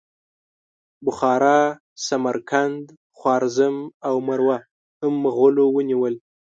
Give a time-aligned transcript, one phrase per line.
[1.05, 1.59] بخارا،
[2.07, 2.85] سمرقند،
[3.17, 3.75] خوارزم
[4.07, 4.49] او مرو
[5.01, 6.15] هم مغولو ونیول.